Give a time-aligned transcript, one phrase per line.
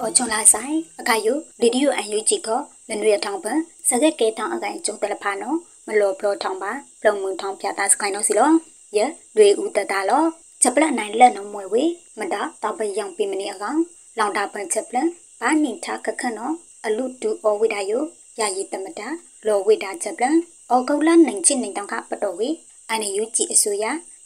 [0.00, 2.48] အော်ချွန်လာဆိုင်အကယုရေဒီယိုအန်ယူဂျီက
[2.88, 3.58] လနွေထောင်ပန်
[3.88, 5.56] စကက်ကဲတောင်အကန်ကျုံတလဖာနော်
[5.86, 8.50] မလောပလောထောင်ပါပလုံမွန်ထောင်ပြတာစကိုင်းနော်စီလော
[8.96, 8.98] ယ
[9.36, 10.22] တွေဦးတတာလော
[10.62, 11.84] ချက်ပလက်နိုင်လက်နော်မွေဝေ
[12.18, 13.78] မတာတောက်ပယောင်ပြမနေအကောင်
[14.18, 15.08] လောင်တာပန်ချက်ပလက်
[15.40, 17.98] ဘာနိထခခနော်အလူတူအဝိဒါယု
[18.40, 19.08] ယာယီတမတာ
[19.46, 20.36] လောဝိဒါချက်ပလက်
[20.70, 22.48] အောကုလနိုင်ချစ်နိုင်တောင်ခပတော်ဝေ
[22.88, 23.84] အန်ယူဂျီအစိုးရ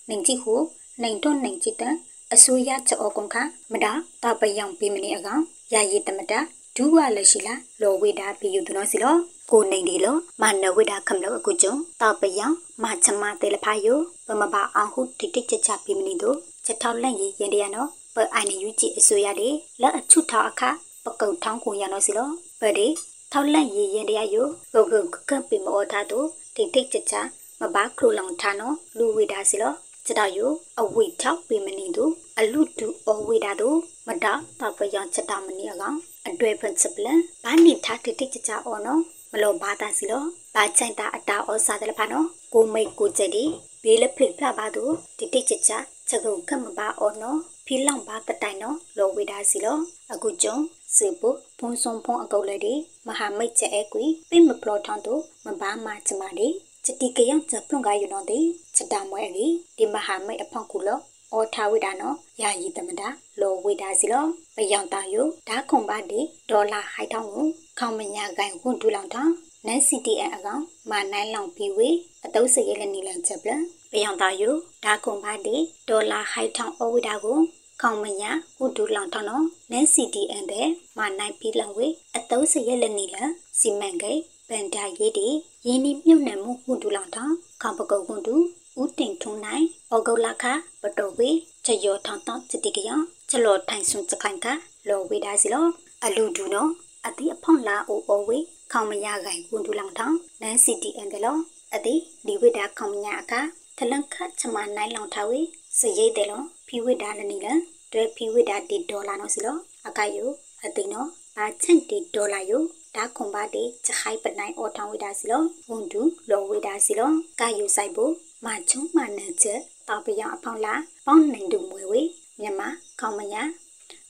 [0.09, 0.55] နိုင်ချစ်ဟု
[1.03, 1.95] နိုင်တော့နိုင်ချစ်တဲ့
[2.35, 3.37] အစိုးရချောကုံခ
[3.73, 6.39] မတာတောက်ပယောင်ပြမနေအကောင်ယာယီတမတာ
[6.77, 9.17] ဒူဝလရှိလာလောဝိဒါပြယူသူနော်စီလော
[9.51, 12.47] ကိုနေဒီလောမနဝိဒါခမလောအခုကျုံတောက်ပယံ
[12.83, 19.49] မချမတေလဖာယိုပမဘာအောင်ဟုတိတိချချပြမနီတို့ချက်ထောက်လက်ရရင်တရနော်ပအိုင်နယူကြည့်အစိုးရလေ
[19.83, 20.63] လက်အချုထောက်အခ
[21.05, 22.29] ပကုတ်ထောင်းကိုရနော်စီလော
[22.61, 22.87] ပဒီ
[23.33, 27.15] ထောက်လက်ရရင်တရယိုဂုတ်ဂုတ်ကပ်ပြမောထားတို့တိတိချချ
[27.61, 29.75] မဘာခရူလောင်ထားနော်လူဝိဒါစီလော
[30.07, 30.47] စတယု
[30.81, 33.79] အဝိထောက်ပေမနီတို့အလူတူအဝိဒါတို့
[34.09, 35.97] မတာတပယံချက်တာမနီအကောင်
[36.29, 37.11] အတွေ့ principle
[37.45, 39.01] ဘာနိထားတိတိကျကျအော်နော်
[39.33, 43.45] မလို့ဘာသာစီလို့ဘာချိုင်တာအတာဩစာတယ်ဖာနော်ကိုမိတ်ကိုချက်ဒီ
[43.83, 45.73] ဘေးလက်ဖိဖလာပါတို့တိတိကျကျ
[46.09, 49.81] ချက်ကုတ်ခမပါအော်နော်ဖီလောင်ပါတတိုင်နော်လောဝိဒါစီလို့
[50.13, 50.57] အခုကျုံ
[50.97, 52.75] စေပုဖုံစုံဖုံအကုတ်လေဒီ
[53.07, 56.49] မဟာမိတ်ချက်အဲကွီပိမပလောထောင်းတို့မဘာမချမဒီ
[56.87, 58.39] ချတိကယံချက်ပွန်ကယူနော်ဒီ
[58.77, 61.03] ချက်တာမွဲကြီးဒီမဟာမိတ်အဖောက်ကူလို့
[61.33, 63.09] အောထာဝိဒါနော်ယာယီတမတာ
[63.41, 64.25] လောဝိဒါစီလော
[64.57, 67.47] ပယောင်တာယုဓာခုံပါဒီဒေါ်လာဟိုက်တောင်းကို
[67.79, 69.23] ခေါမညာကိုင်ဝန်ဒူလောင်တာ
[69.67, 71.89] နန် CTN အကောင်မာနိုင်လောင်ပြီးဝေ
[72.25, 73.51] အတုပ်စရဲလည်းနီလန်ချက်ပလ
[73.93, 74.51] ပယောင်တာယု
[74.85, 75.55] ဓာခုံပါဒီ
[75.89, 77.39] ဒေါ်လာဟိုက်ထောင်းအဝိဒါကို
[77.83, 85.29] ခေါမညာဝဒူလောင်ထောင်းနော်နန် CTN တဲ့မာနိုင်ပြီးလောင်ဝေအတုပ်စရဲလည်းနီလန်စီမံကိန်း ပန်တာရေးဒီ
[85.67, 88.35] ရင်းနှီးမြုပ်နှံမှုဝဒူလောင်ထောင်းခေါပကုတ်ကွန်တူ
[88.81, 90.45] ဦးတင်ထုံနိုင်ဩဂုတ်လခ
[90.83, 91.31] ပတော်ဝေ
[91.67, 92.91] ချယောထောင်းတောင်းစတိကယ
[93.31, 94.47] ချလောထိုင်ဆွန်စခိုင်က
[94.89, 95.67] လောဝေဒါစီလော
[96.05, 96.67] အလူဒူနော
[97.07, 98.39] အတိအဖောင်းလာအိုအိုဝေ
[98.73, 101.37] ခေါမရဂိုင်ကွန်ဒူလောင်ထောင်းနန်စီတီအန်တယ်လော
[101.75, 101.95] အတိ
[102.27, 103.41] ဒီဝိဒါခေါမညာအခါ
[103.77, 105.41] ထလန်ခချမနိုင်လောင်ထားဝေ
[105.79, 107.49] စရိတ်တယ်လောဖီဝိဒါလနီလ
[107.93, 109.57] တွဲဖီဝိဒါတီဒေါ်လာနော်စီလော
[109.89, 110.25] အကယု
[110.65, 111.07] အတိနော
[111.37, 112.59] ဘာချန်တီဒေါ်လာယု
[112.97, 117.11] ဒါခွန်ပါတေချခိုင်ပနိုင်အော်ထောင်းဝိဒါစီလောဝန်ဒူလောဝိဒါစီလော
[117.41, 118.13] ကာယုဆိုင်ဖို့
[118.45, 120.75] မချုံမနချက်တောက်ပယအဖောင်းလာ
[121.07, 122.03] ပေါင်းနိုင်တူမွေဝေ
[122.41, 122.69] မြန်မာ
[123.01, 123.43] ခေါမညာ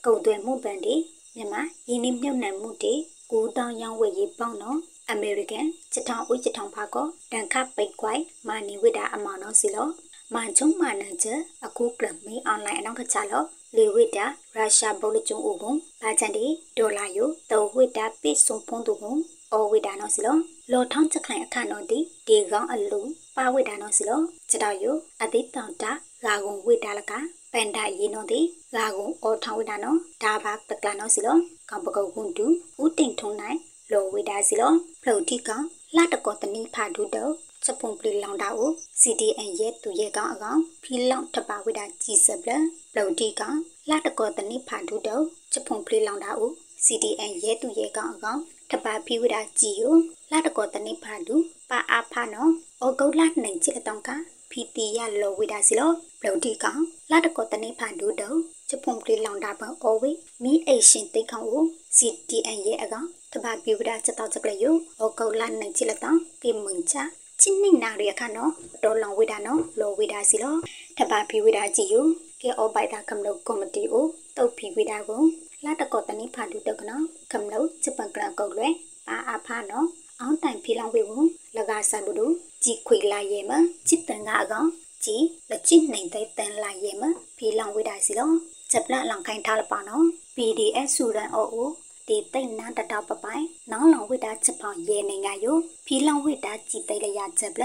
[0.05, 0.95] ကုံသွဲမှုပန်တီ
[1.35, 2.93] မြန်မာရင်းနှီးမြှုပ်နှံမှုတီ
[3.31, 4.79] ကိုတောင်းရောင်းဝယ်ရေးပေါင်းတော့
[5.09, 9.87] အမေရိကန်ချက်ထောင်ဦးချက်ထောင်ဖာကောတန်ခပိတ်ကွိုင်မာနီဝိဒါအမောင်တော့စီလော
[10.33, 13.43] မချုံမနချက်အခုကလမေးအွန်လိုင်းအနောက်ကချလော
[13.77, 14.25] လေဝိတာ
[14.55, 16.45] ရုရှားဘုလကျုံဦးကုန်ဘာချန်တီ
[16.77, 19.19] ဒေါ်လာယိုတောဝိတာပိစုံဖုံးသူကုန်
[19.51, 20.37] အော်ဝိဒါနော်စီလော
[20.71, 23.01] လောထောင်းချက်ခိုင်အခါနော်တီဒီကောင်အလူ
[23.35, 24.19] ပါဝိဒါနော်စီလော
[24.49, 25.91] ချက်တော်ယိုအတိတောင်တာ
[26.25, 27.11] ဂါကုံဝိဒါလက
[27.53, 28.39] ပန်ဒယေနော်တီ
[28.75, 31.37] ဂါကုံအော်ထောင်းဝိဒါနော်ဒါဘာပကလာနော်စီလော
[31.69, 32.45] ကောင်ပကုတ်ကွန်တူ
[32.81, 33.57] ဦးတိန်ထုံနိုင်
[33.91, 37.29] လောဝိဒါစီလောဖလုတ်တိကောင်လာတကောတနိဖာဒုတော
[37.65, 42.51] စပုံပလီလောင်တာကို CDN ရဲ့သူရဲ့ကောင်အကောင်ဖီလောင်ထပါဝိဒါကြီးစပလ
[42.93, 43.57] ပလုတ်တိကောင်
[43.89, 45.19] လာတကောတနိဖာဒုတော
[45.53, 46.51] စပုံပလီလောင်တာကို
[46.85, 48.39] CDN ရဲ့သူရဲ့ကောင်အကောင်
[48.71, 49.95] ထပါဖီဝိဒါကြီးကို
[50.31, 51.35] လာတကောတနိဖာဒု
[51.69, 52.51] ပါအားဖာနော်
[52.83, 54.09] ဩဂုတ်လနိုင်ချစ်အတောင်က
[54.51, 55.91] ဖီတီရလောဝိဒါစီလော
[56.21, 56.81] ဘလော်တီကောင်
[57.11, 58.33] လာတကောတနိဖာဒုတော
[58.69, 60.11] ချဖုံပလီလောင်တာပန်အော်ဝေ
[60.43, 61.63] မီအိရှင်တိတ်ခေါကို
[61.97, 64.71] CDN ရဲ့အကောင်တပါပြူဒါချက်တော့ချက်ကလေးယဩ
[65.19, 66.95] ဂုတ်လနိုင်ချစ်လက်တောင်ကေမွန်ချ
[67.45, 68.51] ချင်းနိနာရခါနော်
[68.83, 70.55] တော်လောင်ဝိဒါနော်လောဝိဒါစီလော
[70.97, 71.95] တပါပြူဝိဒါကြည့်ယ
[72.41, 74.05] ကေအောဘိုက်တာကမလို့ကော်မတီကို
[74.37, 75.21] တုတ်ဖီဝိဒါကို
[75.63, 78.69] လာတကောတနိဖာဒုတောကနော်ကမလို့ချပန်ကလကုတ်လွဲ
[79.07, 79.87] ပါအဖာနော်
[80.19, 82.33] အောင်တိုင်ဖီလောင်ဝေဘူးလကဆန်ဘူး
[82.63, 83.51] ကြည်ခွေလာရဲမ
[83.87, 84.67] ချစ်တန်ကအကောင်
[85.05, 87.03] ကြည်လက်ချစ်နိုင်တဲ့တန်လာရဲမ
[87.37, 88.29] ဖီလောင်ဝေတာစီလော
[88.71, 90.05] ချက်ပလလောင်ခိုင်းထားလပါနော်
[90.35, 91.69] PDF ဆူရန်အိုအို
[92.07, 97.63] ဒီတိတ်နာတတော်ပပိုင်နောင်လောင်ဝိတာချက်ပေါင်ရဲနေငါယိုဖီလောင်ဝိတာကြည်တိတ်လရချက်ပလ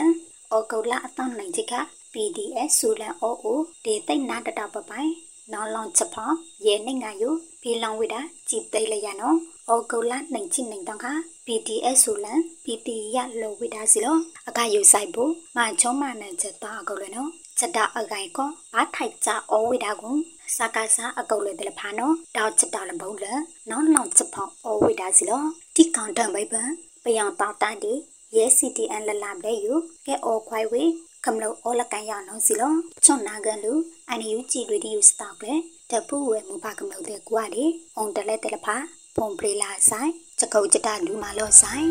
[0.53, 1.75] အောကုလာအတောင်းနိုင်ချစ်က
[2.13, 5.11] PDF ဆူရန်အိုအိုဒီတိတ်နာတတော်ပပိုင်
[5.53, 6.35] နောင်လောင်ချက်ပေါင်
[6.67, 9.37] ရဲနေငါယိုဖီလောင်ဝိတာကြည်တိတ်လရနော်
[9.69, 11.07] အောကုလာနိုင်ချစ်နိုင်တောင်းခ
[11.47, 14.17] PTS ဆိုလန် PT ရလောဝိဒါစီလော
[14.49, 20.15] အကယူဆိုင်ဖို့မချုံမနန်ချက်တာအကုတ်လေနော်ချက်တာအကိုင်ကောဘာထိုက်ကြအောဝိဒါကို
[20.57, 23.27] စကားစားအကုတ်လေတယ်ဖာနော်တောက်ချက်တာလဘုံလ
[23.71, 25.43] နောင်းနောင်ချက်ဖောင်းအောဝိဒါစီလော
[25.77, 26.71] တိကောင်တန်ဘိပန်
[27.05, 27.93] ပယံတောက်တန်ဒီ
[28.37, 29.75] ရဲ CTN လလဘလေယူ
[30.07, 30.83] ကဲအောခွိုင်ဝေ
[31.25, 32.73] ကမလို့အောလကန်ရနော်စီလော
[33.05, 33.73] ချွန်နာကန်လူ
[34.09, 35.55] အန်ယူကြည်ရီဒီယိုစတောက်လေ
[35.91, 37.65] တပူဝဲမဘာကမလို့တဲ့ကွာဒီ
[37.97, 38.77] အုံတလဲတယ်ဖာ
[39.17, 41.89] ဖုန်ပရီလာဆိုင်ချက်ကုတ်ချက်တာလူမာလို့ဆိုင်